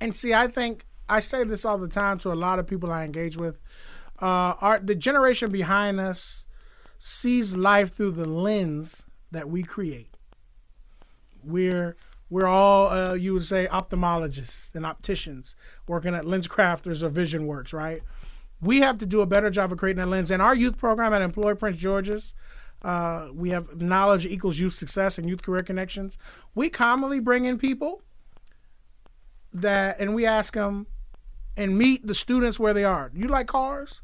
And 0.00 0.14
see, 0.14 0.34
I 0.34 0.48
think 0.48 0.84
I 1.08 1.20
say 1.20 1.44
this 1.44 1.64
all 1.64 1.78
the 1.78 1.88
time 1.88 2.18
to 2.18 2.32
a 2.32 2.34
lot 2.34 2.58
of 2.58 2.66
people 2.66 2.90
I 2.90 3.04
engage 3.04 3.36
with. 3.36 3.62
Uh, 4.20 4.54
our 4.60 4.80
the 4.80 4.94
generation 4.94 5.50
behind 5.50 6.00
us 6.00 6.45
sees 6.98 7.56
life 7.56 7.94
through 7.94 8.12
the 8.12 8.24
lens 8.24 9.04
that 9.30 9.48
we 9.48 9.62
create. 9.62 10.16
We're 11.42 11.96
we're 12.28 12.46
all 12.46 12.88
uh, 12.88 13.14
you 13.14 13.32
would 13.34 13.44
say 13.44 13.68
ophthalmologists 13.70 14.74
and 14.74 14.84
opticians 14.84 15.54
working 15.86 16.14
at 16.14 16.24
LensCrafters 16.24 17.02
or 17.02 17.08
Vision 17.08 17.46
Works, 17.46 17.72
right? 17.72 18.02
We 18.60 18.80
have 18.80 18.98
to 18.98 19.06
do 19.06 19.20
a 19.20 19.26
better 19.26 19.50
job 19.50 19.70
of 19.72 19.78
creating 19.78 20.00
that 20.00 20.08
lens. 20.08 20.30
And 20.30 20.42
our 20.42 20.54
youth 20.54 20.78
program 20.78 21.12
at 21.12 21.22
Employ 21.22 21.54
Prince 21.54 21.76
George's, 21.76 22.32
uh, 22.82 23.28
we 23.32 23.50
have 23.50 23.80
knowledge 23.80 24.26
equals 24.26 24.58
youth 24.58 24.74
success 24.74 25.18
and 25.18 25.28
youth 25.28 25.42
career 25.42 25.62
connections. 25.62 26.16
We 26.54 26.68
commonly 26.70 27.20
bring 27.20 27.44
in 27.44 27.58
people 27.58 28.02
that, 29.52 30.00
and 30.00 30.14
we 30.14 30.24
ask 30.26 30.54
them 30.54 30.86
and 31.56 31.76
meet 31.76 32.06
the 32.06 32.14
students 32.14 32.58
where 32.58 32.74
they 32.74 32.84
are. 32.84 33.10
You 33.14 33.28
like 33.28 33.46
cars? 33.46 34.00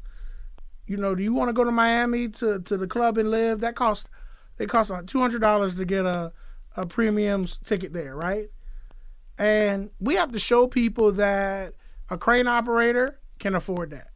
You 0.85 0.97
know, 0.97 1.15
do 1.15 1.23
you 1.23 1.33
want 1.33 1.49
to 1.49 1.53
go 1.53 1.63
to 1.63 1.71
Miami 1.71 2.27
to, 2.29 2.59
to 2.59 2.77
the 2.77 2.87
club 2.87 3.17
and 3.17 3.31
live? 3.31 3.61
That 3.61 3.75
cost 3.75 4.09
it 4.59 4.69
costs 4.69 4.91
like 4.91 5.07
two 5.07 5.19
hundred 5.19 5.41
dollars 5.41 5.75
to 5.75 5.85
get 5.85 6.05
a 6.05 6.31
a 6.75 6.85
premium 6.85 7.45
ticket 7.65 7.93
there, 7.93 8.15
right? 8.15 8.49
And 9.37 9.89
we 9.99 10.15
have 10.15 10.31
to 10.31 10.39
show 10.39 10.67
people 10.67 11.11
that 11.13 11.73
a 12.09 12.17
crane 12.17 12.47
operator 12.47 13.19
can 13.39 13.55
afford 13.55 13.91
that. 13.91 14.09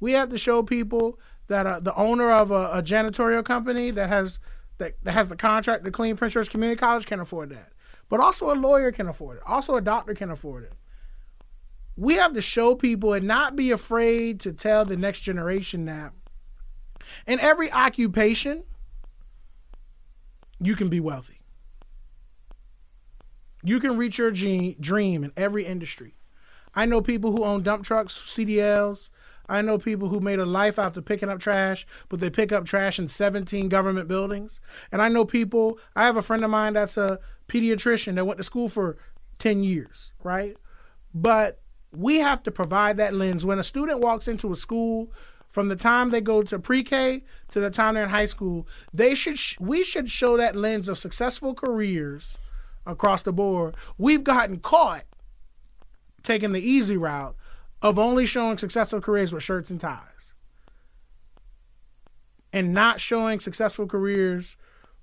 We 0.00 0.12
have 0.12 0.30
to 0.30 0.38
show 0.38 0.62
people 0.62 1.18
that 1.48 1.66
uh, 1.66 1.80
the 1.80 1.94
owner 1.94 2.30
of 2.30 2.50
a, 2.50 2.70
a, 2.72 2.82
janitorial 2.82 3.44
company 3.44 3.90
that 3.90 4.08
has 4.08 4.38
that, 4.78 4.94
that 5.02 5.12
has 5.12 5.28
the 5.28 5.36
contract 5.36 5.84
to 5.84 5.90
clean 5.90 6.16
Prince 6.16 6.34
George 6.34 6.50
Community 6.50 6.78
College 6.78 7.06
can 7.06 7.20
afford 7.20 7.50
that. 7.50 7.72
But 8.08 8.20
also 8.20 8.50
a 8.50 8.54
lawyer 8.54 8.92
can 8.92 9.08
afford 9.08 9.38
it. 9.38 9.42
Also 9.46 9.76
a 9.76 9.80
doctor 9.80 10.14
can 10.14 10.30
afford 10.30 10.64
it 10.64 10.72
we 11.98 12.14
have 12.14 12.32
to 12.32 12.40
show 12.40 12.76
people 12.76 13.12
and 13.12 13.26
not 13.26 13.56
be 13.56 13.72
afraid 13.72 14.38
to 14.38 14.52
tell 14.52 14.84
the 14.84 14.96
next 14.96 15.20
generation 15.20 15.84
that 15.86 16.12
in 17.26 17.40
every 17.40 17.72
occupation, 17.72 18.62
you 20.60 20.76
can 20.76 20.88
be 20.88 21.00
wealthy. 21.00 21.40
You 23.64 23.80
can 23.80 23.96
reach 23.96 24.18
your 24.18 24.30
dream 24.30 25.24
in 25.24 25.32
every 25.36 25.66
industry. 25.66 26.14
I 26.72 26.84
know 26.84 27.00
people 27.00 27.32
who 27.32 27.42
own 27.42 27.64
dump 27.64 27.84
trucks, 27.84 28.16
CDLs. 28.16 29.08
I 29.48 29.60
know 29.60 29.76
people 29.76 30.08
who 30.08 30.20
made 30.20 30.38
a 30.38 30.46
life 30.46 30.78
after 30.78 31.02
picking 31.02 31.28
up 31.28 31.40
trash, 31.40 31.84
but 32.08 32.20
they 32.20 32.30
pick 32.30 32.52
up 32.52 32.64
trash 32.64 33.00
in 33.00 33.08
17 33.08 33.68
government 33.68 34.06
buildings. 34.06 34.60
And 34.92 35.02
I 35.02 35.08
know 35.08 35.24
people, 35.24 35.80
I 35.96 36.04
have 36.04 36.16
a 36.16 36.22
friend 36.22 36.44
of 36.44 36.50
mine 36.50 36.74
that's 36.74 36.96
a 36.96 37.18
pediatrician 37.48 38.14
that 38.14 38.26
went 38.26 38.38
to 38.38 38.44
school 38.44 38.68
for 38.68 38.98
10 39.40 39.64
years, 39.64 40.12
right? 40.22 40.56
But 41.12 41.60
we 41.92 42.18
have 42.18 42.42
to 42.44 42.50
provide 42.50 42.96
that 42.96 43.14
lens. 43.14 43.44
When 43.44 43.58
a 43.58 43.64
student 43.64 44.00
walks 44.00 44.28
into 44.28 44.52
a 44.52 44.56
school 44.56 45.10
from 45.48 45.68
the 45.68 45.76
time 45.76 46.10
they 46.10 46.20
go 46.20 46.42
to 46.42 46.58
pre-K 46.58 47.22
to 47.50 47.60
the 47.60 47.70
time 47.70 47.94
they're 47.94 48.04
in 48.04 48.10
high 48.10 48.26
school 48.26 48.66
they 48.92 49.14
should 49.14 49.38
sh- 49.38 49.58
we 49.58 49.82
should 49.82 50.10
show 50.10 50.36
that 50.36 50.54
lens 50.54 50.88
of 50.88 50.98
successful 50.98 51.54
careers 51.54 52.36
across 52.86 53.22
the 53.22 53.32
board. 53.32 53.74
We've 53.96 54.24
gotten 54.24 54.60
caught 54.60 55.04
taking 56.22 56.52
the 56.52 56.60
easy 56.60 56.96
route 56.96 57.34
of 57.80 57.98
only 57.98 58.26
showing 58.26 58.58
successful 58.58 59.00
careers 59.00 59.32
with 59.32 59.42
shirts 59.42 59.70
and 59.70 59.80
ties 59.80 60.32
and 62.52 62.74
not 62.74 63.00
showing 63.00 63.40
successful 63.40 63.86
careers 63.86 64.56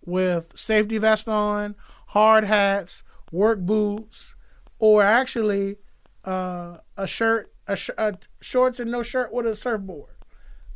with 0.06 0.52
safety 0.56 0.98
vest 0.98 1.28
on 1.28 1.76
hard 2.08 2.44
hats 2.44 3.04
work 3.32 3.60
boots 3.60 4.36
or 4.80 5.02
actually 5.02 5.78
uh, 6.26 6.78
a 6.98 7.08
shirt, 7.08 7.54
a, 7.68 7.76
sh- 7.76 7.92
a, 7.98 8.16
shorts 8.42 8.80
and 8.80 8.92
no 8.92 9.04
shirt 9.04 9.32
with 9.32 9.46
a 9.46 9.56
surfboard. 9.56 10.16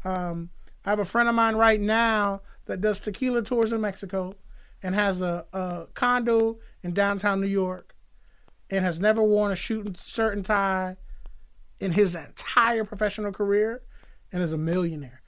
Um, 0.05 0.49
I 0.85 0.91
have 0.91 0.99
a 0.99 1.05
friend 1.05 1.27
of 1.27 1.35
mine 1.35 1.55
right 1.55 1.81
now 1.81 2.41
that 2.65 2.81
does 2.81 2.99
tequila 2.99 3.41
tours 3.41 3.73
in 3.73 3.81
Mexico 3.81 4.35
and 4.81 4.95
has 4.95 5.21
a, 5.21 5.45
a 5.51 5.87
condo 5.93 6.59
in 6.83 6.93
downtown 6.93 7.41
New 7.41 7.47
York 7.47 7.95
and 8.69 8.85
has 8.85 8.99
never 8.99 9.21
worn 9.21 9.51
a 9.51 9.55
shooting 9.55 9.95
shirt 9.95 10.35
and 10.35 10.45
tie 10.45 10.95
in 11.79 11.91
his 11.93 12.15
entire 12.15 12.83
professional 12.83 13.31
career 13.31 13.81
and 14.31 14.43
is 14.43 14.53
a 14.53 14.57
millionaire. 14.57 15.21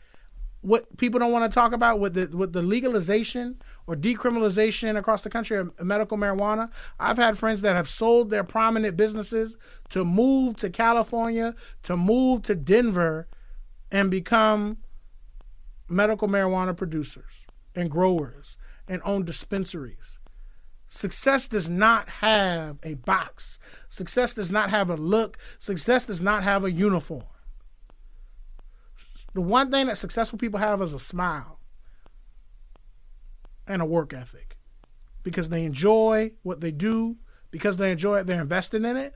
What 0.61 0.97
people 0.97 1.19
don't 1.19 1.31
want 1.31 1.51
to 1.51 1.53
talk 1.53 1.73
about 1.73 1.99
with 1.99 2.13
the 2.13 2.27
with 2.37 2.53
the 2.53 2.61
legalization 2.61 3.61
or 3.87 3.95
decriminalization 3.95 4.97
across 4.97 5.21
the 5.23 5.29
country 5.29 5.57
of 5.57 5.71
medical 5.81 6.17
marijuana. 6.17 6.69
I've 6.99 7.17
had 7.17 7.37
friends 7.37 7.61
that 7.61 7.75
have 7.75 7.89
sold 7.89 8.29
their 8.29 8.43
prominent 8.43 8.95
businesses 8.95 9.57
to 9.89 10.05
move 10.05 10.55
to 10.57 10.69
California, 10.69 11.55
to 11.83 11.97
move 11.97 12.43
to 12.43 12.55
Denver, 12.55 13.27
and 13.91 14.09
become 14.09 14.77
medical 15.89 16.27
marijuana 16.27 16.75
producers 16.75 17.33
and 17.75 17.89
growers 17.89 18.57
and 18.87 19.01
own 19.03 19.25
dispensaries. 19.25 20.17
Success 20.87 21.47
does 21.47 21.69
not 21.69 22.09
have 22.09 22.77
a 22.83 22.95
box. 22.95 23.59
Success 23.89 24.33
does 24.33 24.51
not 24.51 24.69
have 24.69 24.89
a 24.89 24.95
look. 24.95 25.37
Success 25.57 26.05
does 26.05 26.21
not 26.21 26.43
have 26.43 26.65
a 26.65 26.71
uniform. 26.71 27.23
The 29.33 29.41
one 29.41 29.71
thing 29.71 29.87
that 29.87 29.97
successful 29.97 30.37
people 30.37 30.59
have 30.59 30.81
is 30.81 30.93
a 30.93 30.99
smile 30.99 31.60
and 33.71 33.81
a 33.81 33.85
work 33.85 34.13
ethic 34.13 34.57
because 35.23 35.49
they 35.49 35.65
enjoy 35.65 36.31
what 36.43 36.61
they 36.61 36.71
do, 36.71 37.17
because 37.51 37.77
they 37.77 37.91
enjoy 37.91 38.19
it, 38.19 38.27
they're 38.27 38.41
invested 38.41 38.83
in 38.83 38.97
it. 38.97 39.15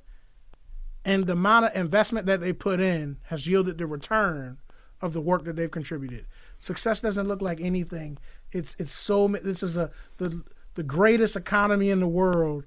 And 1.03 1.27
the 1.27 1.33
amount 1.33 1.65
of 1.65 1.75
investment 1.75 2.25
that 2.25 2.41
they 2.41 2.53
put 2.53 2.79
in 2.79 3.17
has 3.23 3.47
yielded 3.47 3.77
the 3.77 3.85
return 3.85 4.57
of 5.01 5.13
the 5.13 5.21
work 5.21 5.43
that 5.45 5.55
they've 5.55 5.69
contributed. 5.69 6.25
Success 6.57 7.01
doesn't 7.01 7.27
look 7.27 7.41
like 7.41 7.61
anything. 7.61 8.17
It's 8.51 8.75
it's 8.79 8.93
so 8.93 9.27
this 9.27 9.61
is 9.61 9.77
a 9.77 9.91
the 10.17 10.43
the 10.73 10.83
greatest 10.83 11.35
economy 11.35 11.89
in 11.89 11.99
the 11.99 12.07
world. 12.07 12.63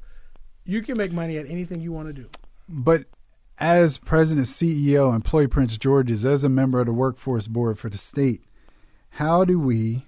You 0.65 0.83
can 0.83 0.97
make 0.97 1.13
money 1.13 1.37
at 1.37 1.49
anything 1.49 1.81
you 1.81 1.93
want 1.93 2.09
to 2.09 2.13
do. 2.13 2.29
But 2.69 3.07
as 3.59 3.99
president, 3.99 4.47
CEO, 4.47 5.15
Employ 5.15 5.47
Prince 5.47 5.79
George's, 5.79 6.25
as 6.25 6.45
a 6.45 6.49
member 6.49 6.81
of 6.81 6.87
the 6.87 6.93
workforce 6.93 7.49
board 7.49 7.79
for 7.79 7.89
the 7.89 7.99
state, 7.99 8.45
how 9.11 9.45
do 9.45 9.59
we 9.59 10.05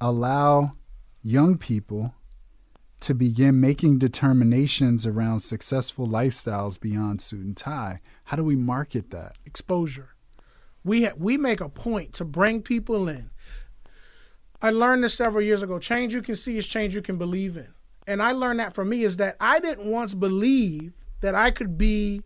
allow 0.00 0.72
young 1.22 1.58
people 1.58 2.14
to 3.00 3.14
begin 3.14 3.60
making 3.60 3.98
determinations 3.98 5.06
around 5.06 5.40
successful 5.40 6.06
lifestyles 6.06 6.78
beyond 6.78 7.20
suit 7.20 7.44
and 7.44 7.56
tie. 7.56 8.00
How 8.24 8.36
do 8.36 8.44
we 8.44 8.56
market 8.56 9.10
that? 9.10 9.36
Exposure. 9.46 10.10
We 10.84 11.04
ha- 11.04 11.14
we 11.16 11.36
make 11.36 11.60
a 11.60 11.68
point 11.68 12.12
to 12.14 12.24
bring 12.24 12.62
people 12.62 13.08
in. 13.08 13.30
I 14.62 14.70
learned 14.70 15.04
this 15.04 15.14
several 15.14 15.42
years 15.42 15.62
ago. 15.62 15.78
Change 15.78 16.14
you 16.14 16.20
can 16.20 16.36
see 16.36 16.58
is 16.58 16.66
change 16.66 16.94
you 16.94 17.02
can 17.02 17.16
believe 17.16 17.56
in. 17.56 17.68
And 18.06 18.22
I 18.22 18.32
learned 18.32 18.60
that 18.60 18.74
for 18.74 18.84
me 18.84 19.04
is 19.04 19.16
that 19.16 19.36
I 19.40 19.60
didn't 19.60 19.90
once 19.90 20.14
believe 20.14 20.92
that 21.20 21.34
I 21.34 21.50
could 21.50 21.78
be 21.78 22.22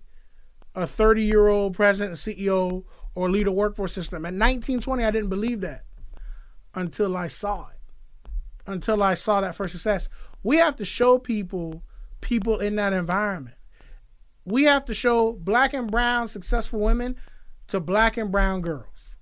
a 0.75 0.87
30 0.87 1.23
year 1.23 1.49
old 1.49 1.75
president 1.75 2.17
CEO 2.17 2.85
or 3.15 3.31
lead 3.31 3.47
a 3.47 3.53
workforce 3.53 3.93
system. 3.93 4.25
At 4.25 4.35
1920, 4.35 5.05
I 5.05 5.11
didn't 5.13 5.29
believe 5.29 5.61
that 5.61 5.84
until 6.75 7.17
I 7.17 7.29
saw 7.29 7.69
it, 7.69 8.31
until 8.67 9.03
I 9.03 9.15
saw 9.15 9.41
that 9.41 9.55
first 9.55 9.73
success. 9.73 10.09
We 10.43 10.57
have 10.57 10.77
to 10.77 10.85
show 10.85 11.19
people 11.19 11.83
people 12.21 12.59
in 12.59 12.77
that 12.77 12.93
environment. 12.93 13.57
We 14.47 14.65
have 14.65 14.85
to 14.87 14.95
show 14.95 15.33
black 15.33 15.75
and 15.75 15.91
brown 15.91 16.29
successful 16.29 16.81
women 16.81 17.17
to 17.69 17.81
black 17.81 18.17
and 18.17 18.33
brown 18.33 18.63
girls. 18.63 19.15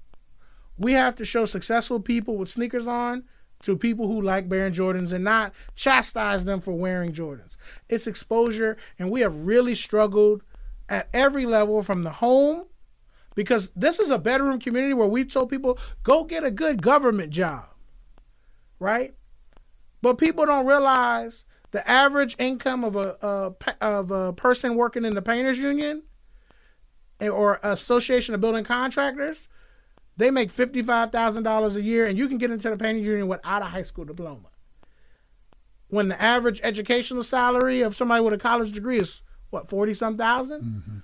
We 0.78 0.92
have 0.92 1.16
to 1.16 1.24
show 1.24 1.44
successful 1.44 2.00
people 2.00 2.36
with 2.36 2.48
sneakers 2.48 2.86
on 2.86 3.24
to 3.62 3.76
people 3.76 4.08
who 4.08 4.20
like 4.20 4.50
wearing 4.50 4.72
Jordans 4.72 5.12
and 5.12 5.24
not 5.24 5.52
chastise 5.74 6.44
them 6.44 6.60
for 6.60 6.72
wearing 6.72 7.12
Jordans. 7.12 7.56
It's 7.88 8.06
exposure, 8.06 8.76
and 8.98 9.10
we 9.10 9.20
have 9.20 9.46
really 9.46 9.74
struggled 9.74 10.42
at 10.88 11.08
every 11.12 11.46
level 11.46 11.82
from 11.82 12.02
the 12.02 12.10
home 12.10 12.64
because 13.34 13.70
this 13.76 13.98
is 14.00 14.10
a 14.10 14.18
bedroom 14.18 14.58
community 14.60 14.94
where 14.94 15.08
we've 15.08 15.30
told 15.32 15.50
people 15.50 15.78
go 16.02 16.24
get 16.24 16.44
a 16.44 16.50
good 16.50 16.82
government 16.82 17.30
job, 17.30 17.64
right? 18.78 19.14
But 20.02 20.18
people 20.18 20.46
don't 20.46 20.66
realize 20.66 21.44
the 21.72 21.88
average 21.88 22.36
income 22.38 22.84
of 22.84 22.96
a, 22.96 23.16
a 23.22 23.84
of 23.84 24.10
a 24.10 24.32
person 24.32 24.74
working 24.76 25.04
in 25.04 25.14
the 25.14 25.22
painters 25.22 25.58
union 25.58 26.02
or 27.20 27.60
association 27.62 28.34
of 28.34 28.40
building 28.40 28.64
contractors 28.64 29.48
They 30.16 30.30
make 30.30 30.52
$55,000 30.54 31.76
a 31.76 31.82
year, 31.82 32.06
and 32.06 32.18
you 32.18 32.28
can 32.28 32.38
get 32.38 32.50
into 32.50 32.70
the 32.70 32.76
painting 32.76 33.04
union 33.04 33.28
without 33.28 33.62
a 33.62 33.66
high 33.66 33.82
school 33.82 34.04
diploma. 34.04 34.48
When 35.88 36.08
the 36.08 36.20
average 36.22 36.60
educational 36.62 37.22
salary 37.22 37.82
of 37.82 37.96
somebody 37.96 38.22
with 38.22 38.34
a 38.34 38.38
college 38.38 38.72
degree 38.72 38.98
is 38.98 39.22
what 39.50 39.68
forty 39.68 39.94
some 39.94 40.16
1000 40.16 40.62
mm-hmm. 40.62 40.98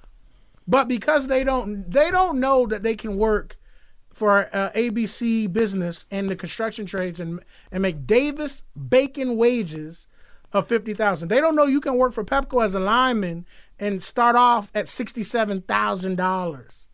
But 0.68 0.87
because 0.87 1.26
they 1.26 1.42
don't 1.42 1.90
they 1.90 2.10
don't 2.10 2.38
know 2.38 2.66
that 2.66 2.82
they 2.82 2.94
can 2.94 3.16
work 3.16 3.56
for 4.12 4.50
uh, 4.52 4.70
ABC 4.72 5.50
business 5.52 6.04
and 6.10 6.28
the 6.28 6.37
construction 6.37 6.87
trades 6.87 7.18
and 7.18 7.40
and 7.72 7.82
make 7.82 8.06
Davis 8.06 8.64
Bacon 8.88 9.37
wages 9.37 10.06
of 10.52 10.68
fifty 10.68 10.92
thousand. 10.92 11.28
They 11.28 11.40
don't 11.40 11.56
know 11.56 11.64
you 11.64 11.80
can 11.80 11.96
work 11.96 12.12
for 12.12 12.25
Pepco 12.25 12.64
as 12.64 12.75
a 12.75 12.80
lineman 12.80 13.46
and 13.78 14.02
start 14.02 14.37
off 14.37 14.70
at 14.75 14.88
sixty 14.88 15.22
seven 15.22 15.62
thousand 15.62 16.16
dollars 16.16 16.88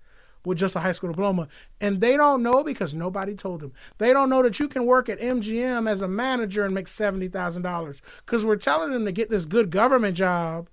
with 0.44 0.58
just 0.58 0.76
a 0.76 0.80
high 0.80 0.92
school 0.92 1.10
diploma. 1.10 1.48
And 1.80 2.00
they 2.00 2.16
don't 2.16 2.42
know 2.42 2.62
because 2.62 2.94
nobody 2.94 3.34
told 3.34 3.60
them. 3.60 3.72
They 3.98 4.12
don't 4.12 4.28
know 4.28 4.42
that 4.42 4.60
you 4.60 4.68
can 4.68 4.84
work 4.84 5.08
at 5.08 5.18
MGM 5.18 5.88
as 5.90 6.02
a 6.02 6.08
manager 6.08 6.64
and 6.64 6.74
make 6.74 6.86
$70,000 6.86 8.00
because 8.24 8.44
we're 8.44 8.56
telling 8.56 8.92
them 8.92 9.06
to 9.06 9.12
get 9.12 9.30
this 9.30 9.46
good 9.46 9.70
government 9.70 10.16
job 10.16 10.68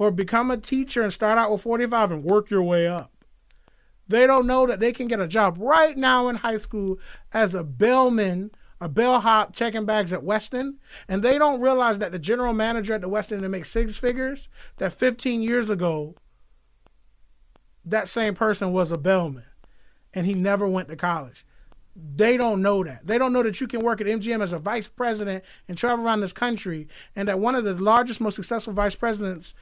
or 0.00 0.10
become 0.10 0.50
a 0.50 0.56
teacher 0.56 1.02
and 1.02 1.12
start 1.12 1.36
out 1.36 1.52
with 1.52 1.60
45 1.60 2.10
and 2.10 2.24
work 2.24 2.48
your 2.48 2.62
way 2.62 2.88
up. 2.88 3.12
They 4.08 4.26
don't 4.26 4.46
know 4.46 4.66
that 4.66 4.80
they 4.80 4.92
can 4.92 5.08
get 5.08 5.20
a 5.20 5.28
job 5.28 5.58
right 5.60 5.94
now 5.94 6.28
in 6.28 6.36
high 6.36 6.56
school 6.56 6.98
as 7.34 7.54
a 7.54 7.62
bellman, 7.62 8.50
a 8.80 8.88
bellhop 8.88 9.54
checking 9.54 9.84
bags 9.84 10.14
at 10.14 10.22
Westin, 10.22 10.76
and 11.06 11.22
they 11.22 11.36
don't 11.36 11.60
realize 11.60 11.98
that 11.98 12.12
the 12.12 12.18
general 12.18 12.54
manager 12.54 12.94
at 12.94 13.02
the 13.02 13.10
Westin 13.10 13.42
that 13.42 13.50
makes 13.50 13.70
six 13.70 13.98
figures, 13.98 14.48
that 14.78 14.94
15 14.94 15.42
years 15.42 15.68
ago 15.68 16.14
that 17.84 18.08
same 18.08 18.34
person 18.34 18.72
was 18.72 18.90
a 18.90 18.98
bellman 18.98 19.44
and 20.14 20.24
he 20.24 20.32
never 20.32 20.66
went 20.66 20.88
to 20.88 20.96
college. 20.96 21.44
They 21.94 22.38
don't 22.38 22.62
know 22.62 22.82
that. 22.84 23.06
They 23.06 23.18
don't 23.18 23.34
know 23.34 23.42
that 23.42 23.60
you 23.60 23.68
can 23.68 23.80
work 23.80 24.00
at 24.00 24.06
MGM 24.06 24.42
as 24.42 24.54
a 24.54 24.58
vice 24.58 24.88
president 24.88 25.44
and 25.68 25.76
travel 25.76 26.06
around 26.06 26.20
this 26.20 26.32
country, 26.32 26.88
and 27.14 27.28
that 27.28 27.38
one 27.38 27.54
of 27.54 27.64
the 27.64 27.74
largest, 27.74 28.20
most 28.20 28.36
successful 28.36 28.72
vice 28.72 28.94
presidents 28.94 29.52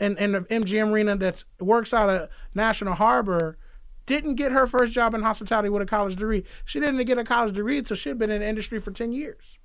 in, 0.00 0.16
in 0.18 0.32
the 0.32 0.40
MGM 0.42 0.92
arena 0.92 1.16
that 1.16 1.44
works 1.60 1.92
out 1.92 2.08
of 2.08 2.28
National 2.54 2.94
Harbor 2.94 3.58
didn't 4.06 4.36
get 4.36 4.52
her 4.52 4.66
first 4.66 4.92
job 4.92 5.14
in 5.14 5.22
hospitality 5.22 5.68
with 5.68 5.82
a 5.82 5.86
college 5.86 6.16
degree. 6.16 6.44
She 6.64 6.80
didn't 6.80 7.04
get 7.04 7.18
a 7.18 7.24
college 7.24 7.54
degree 7.54 7.78
until 7.78 7.96
she'd 7.96 8.18
been 8.18 8.30
in 8.30 8.40
the 8.40 8.48
industry 8.48 8.80
for 8.80 8.90
10 8.90 9.12
years. 9.12 9.58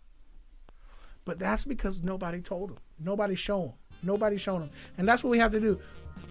But 1.25 1.39
that's 1.39 1.63
because 1.63 2.03
nobody 2.03 2.41
told 2.41 2.71
them. 2.71 2.77
Nobody 2.99 3.35
showed 3.35 3.69
them. 3.69 3.73
Nobody 4.03 4.37
showed 4.37 4.59
them. 4.59 4.69
And 4.97 5.07
that's 5.07 5.23
what 5.23 5.29
we 5.29 5.39
have 5.39 5.53
to 5.53 5.59
do 5.59 5.79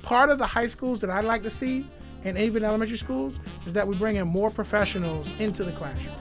part 0.03 0.31
of 0.31 0.39
the 0.39 0.47
high 0.47 0.67
schools 0.67 1.01
that 1.01 1.11
I'd 1.11 1.25
like 1.25 1.43
to 1.45 1.51
see, 1.51 1.87
and 2.25 2.37
even 2.37 2.65
elementary 2.65 2.99
schools, 2.99 3.39
is 3.67 3.73
that 3.73 3.87
we 3.87 3.97
bring 3.97 4.17
in 4.17 4.29
more 4.29 4.51
professionals 4.51 5.29
into 5.39 5.65
the 5.65 5.73
classroom. 5.73 6.15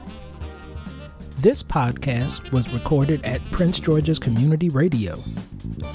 This 1.37 1.63
podcast 1.63 2.51
was 2.51 2.71
recorded 2.71 3.23
at 3.25 3.43
Prince 3.51 3.79
George's 3.79 4.19
Community 4.19 4.69
Radio, 4.69 5.19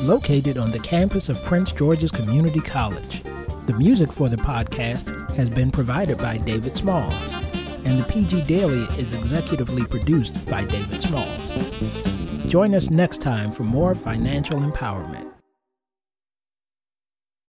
located 0.00 0.58
on 0.58 0.70
the 0.70 0.78
campus 0.78 1.28
of 1.28 1.42
Prince 1.42 1.72
George's 1.72 2.10
Community 2.10 2.60
College. 2.60 3.22
The 3.66 3.74
music 3.74 4.12
for 4.12 4.28
the 4.28 4.36
podcast 4.36 5.30
has 5.34 5.48
been 5.48 5.70
provided 5.70 6.18
by 6.18 6.38
David 6.38 6.76
Smalls, 6.76 7.34
and 7.84 7.98
the 7.98 8.04
PG 8.08 8.42
Daily 8.42 8.84
is 9.00 9.14
executively 9.14 9.88
produced 9.88 10.44
by 10.46 10.64
David 10.64 11.02
Smalls. 11.02 11.52
Join 12.46 12.74
us 12.74 12.90
next 12.90 13.22
time 13.22 13.50
for 13.50 13.64
more 13.64 13.94
financial 13.94 14.60
empowerment. 14.60 15.25